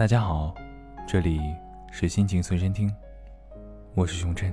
[0.00, 0.54] 大家好，
[1.06, 1.38] 这里
[1.92, 2.90] 是心情随身听，
[3.94, 4.50] 我是熊振。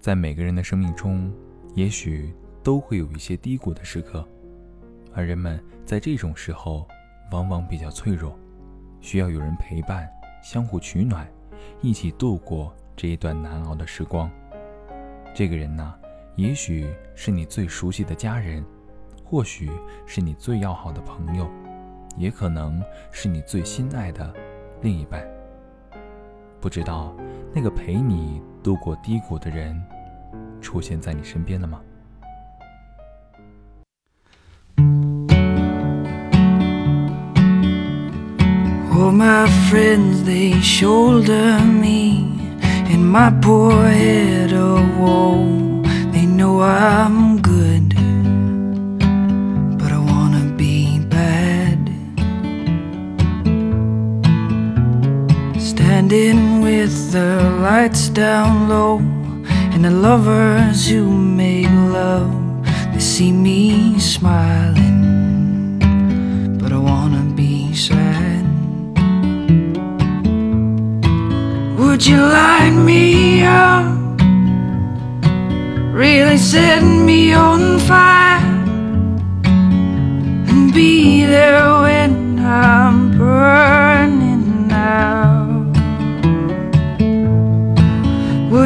[0.00, 1.30] 在每个人的生命中，
[1.74, 4.26] 也许都会有一些低谷的时刻，
[5.12, 6.88] 而人们在这种时候
[7.32, 8.34] 往往比较脆弱，
[9.02, 10.08] 需要有人陪伴，
[10.42, 11.28] 相互取暖，
[11.82, 14.30] 一起度过这一段难熬的时光。
[15.34, 15.94] 这个人呢，
[16.36, 18.64] 也许是你最熟悉的家人，
[19.22, 19.70] 或许
[20.06, 21.46] 是你最要好的朋友。
[22.16, 24.32] 也可能是你最心爱的
[24.80, 25.22] 另一半。
[26.60, 27.14] 不知道
[27.52, 29.80] 那个陪你度过低谷的人
[30.60, 31.80] 出现在你身边了吗
[38.92, 42.38] ？All my friends they shoulder me
[42.88, 45.71] in my poor head of woe.
[58.14, 58.98] Down low
[59.72, 62.30] and the lovers who make love
[62.92, 65.78] they see me smiling
[66.58, 68.44] but i wanna be sad.
[71.78, 73.86] Would you light me up?
[75.92, 78.40] Really set me on fire
[80.50, 81.11] and be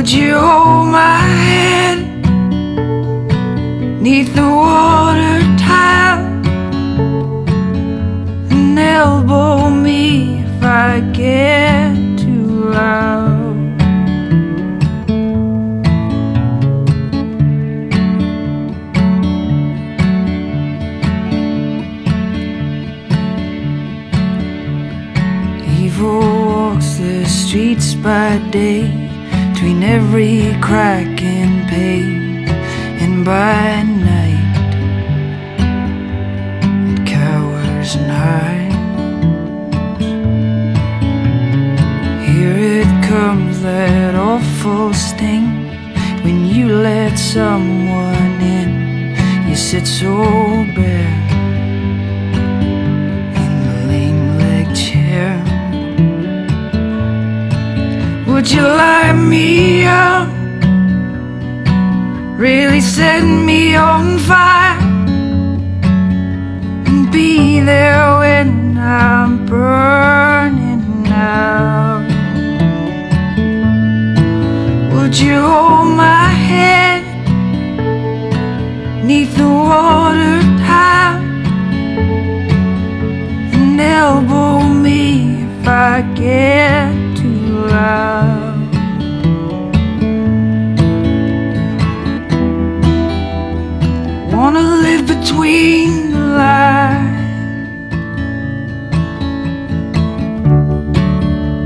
[0.07, 2.23] Would you hold my hand
[4.01, 6.25] neath the water tile
[8.53, 13.57] and elbow me if I get too loud?
[25.81, 29.06] Evil walks the streets by day
[29.67, 32.47] between every crack and pane,
[33.03, 34.55] and by night
[36.93, 38.77] it cowers and hides.
[42.29, 45.67] Here it comes, that awful sting
[46.23, 48.71] when you let someone in.
[49.49, 50.15] You sit so
[50.77, 51.06] bare.
[58.57, 60.29] You light me up?
[62.39, 64.81] Really set me on fire?
[66.87, 72.07] And be there when I'm burning out.
[74.95, 77.03] Would you hold my head
[79.05, 81.21] Neath the water tile
[83.55, 87.06] And elbow me if I get
[94.97, 97.13] live between the lines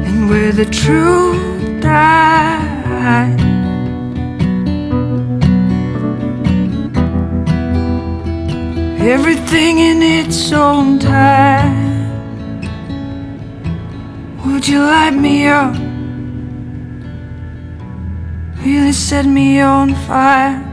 [0.06, 3.40] and where the truth dies.
[9.00, 11.78] Everything in its own time.
[14.44, 15.74] Would you light me up?
[18.64, 20.69] Really set me on fire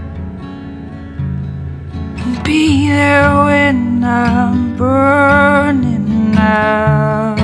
[2.48, 7.36] be there when I'm burning out.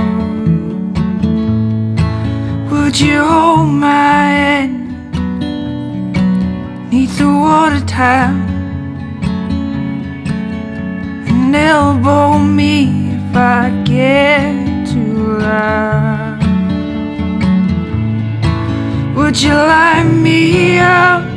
[2.71, 4.75] Would you hold my hand
[6.89, 8.39] neath the water towel
[11.27, 16.39] and elbow me if I get too loud?
[19.17, 21.33] Would you light me up?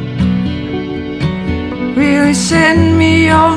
[1.96, 3.55] really set me on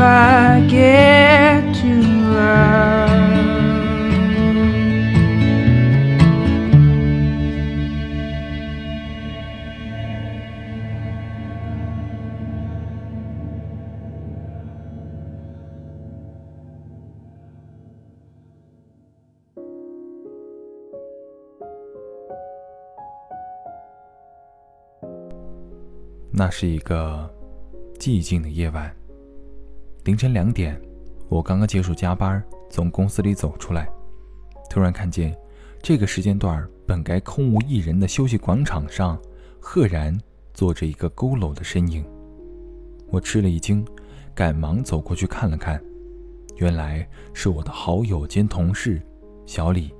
[0.00, 2.00] I get to
[2.34, 2.78] loud?
[26.30, 27.28] 那是一个
[27.98, 28.94] 寂静的夜晚，
[30.08, 30.80] 凌晨两点，
[31.28, 33.86] 我刚刚结束加班，从公司里走出来，
[34.70, 35.36] 突然看见
[35.82, 39.20] 这个时间段本该空无一人的休息广场上，
[39.60, 40.18] 赫然
[40.54, 42.02] 坐着一个佝偻的身影。
[43.10, 43.86] 我吃了一惊，
[44.34, 45.78] 赶忙走过去看了看，
[46.56, 49.02] 原来是我的好友兼同事
[49.44, 49.94] 小李。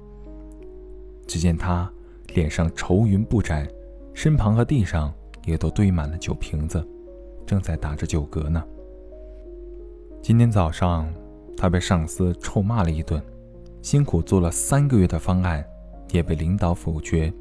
[1.27, 1.93] 只见他
[2.29, 3.69] 脸上愁云不展，
[4.15, 5.13] 身旁和地上
[5.45, 6.83] 也都堆满了酒瓶子，
[7.45, 8.65] 正在打着酒嗝呢。
[10.20, 11.09] 今天早上，
[11.56, 13.23] 他被上司臭骂了一顿，
[13.81, 15.65] 辛苦做了三个月的方案，
[16.11, 17.32] 也被领导否决。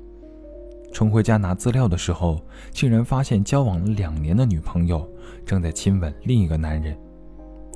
[0.94, 2.40] 冲回家拿资料的时候，
[2.72, 5.08] 竟然发现交往了两年的女朋友
[5.46, 6.98] 正在亲吻另一个男人。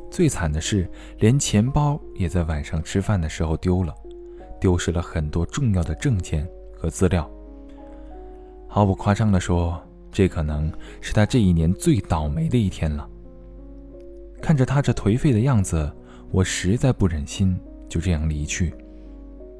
[0.09, 0.89] 最惨的是，
[1.19, 3.93] 连钱包也在晚上吃饭的时候丢了，
[4.61, 6.47] 丢失了很多重要的证件
[6.77, 7.29] 和资料。
[8.67, 10.71] 毫不夸张地说，这可能
[11.01, 13.07] 是他这一年最倒霉的一天了。
[14.41, 15.89] 看着他这颓废的样子，
[16.31, 17.57] 我实在不忍心
[17.87, 18.73] 就这样离去，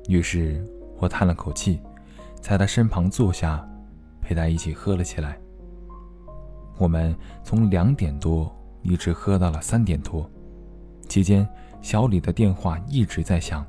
[0.10, 0.66] 于是
[0.98, 1.80] 我叹了口气。
[2.42, 3.64] 在他身旁坐下，
[4.20, 5.38] 陪他一起喝了起来。
[6.80, 8.52] 我们从两点多
[8.82, 10.28] 一直喝到了三点多，
[11.08, 11.48] 期间
[11.84, 13.64] 小李的电话一直在响。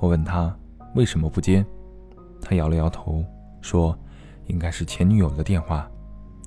[0.00, 0.56] 我问他
[0.94, 1.62] 为什么不接，
[2.40, 3.22] 他摇了摇头，
[3.60, 3.96] 说
[4.46, 5.86] 应该是前女友的电话，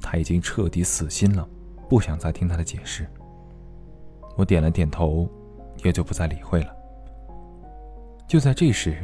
[0.01, 1.47] 他已经彻底死心了，
[1.87, 3.07] 不想再听他的解释。
[4.35, 5.27] 我点了点头，
[5.83, 6.75] 也就不再理会了。
[8.27, 8.97] 就在这时，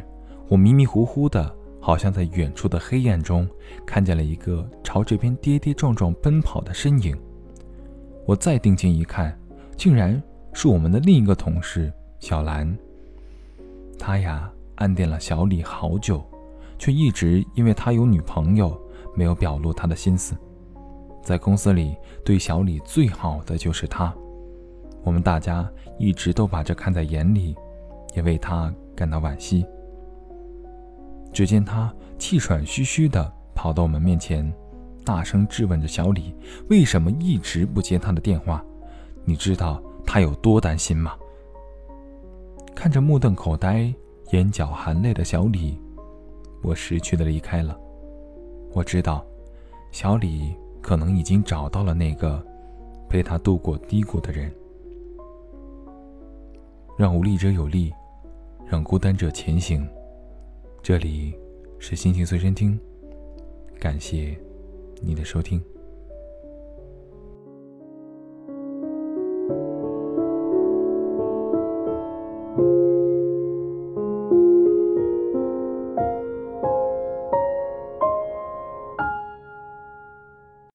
[0.48, 1.56] 我迷迷糊糊的。
[1.80, 3.48] 好像在远处的黑暗中
[3.86, 7.18] 看见了一个朝这边跌跌撞撞奔跑的身影。
[8.26, 9.40] 我再定睛一看，
[9.78, 10.22] 竟然
[10.52, 12.78] 是我们的另一个同事小兰。
[13.98, 16.22] 他呀暗恋了小李好久，
[16.78, 18.78] 却一直因为他有女朋友
[19.16, 20.36] 没有表露他的心思。
[21.24, 21.96] 在公司里
[22.26, 24.14] 对小李最好的就是他，
[25.08, 25.66] 我们大家
[25.98, 27.56] 一直都把这看在眼里，
[28.14, 29.66] 也为他感到惋惜。
[31.32, 34.54] 只见他气喘吁吁地跑到我们面前，
[35.06, 36.36] 大声质问着小李
[36.70, 38.62] ：“为什么一直不接他的电话？
[39.24, 41.14] 你知道他有多担心吗？”
[42.76, 43.90] 看着目瞪口呆、
[44.32, 45.80] 眼角含泪的小李，
[46.62, 47.80] 我识趣地离开了。
[48.74, 49.26] 我知道，
[49.90, 52.46] 小李可能已经找到了那个
[53.08, 54.52] 陪他度过低谷的人。
[56.98, 57.94] 让无力者有力，
[58.66, 59.88] 让孤单者前行。
[60.82, 61.38] 这里
[61.78, 62.80] 是心情随身听，
[63.80, 64.36] 感谢
[65.00, 65.62] 你的收听。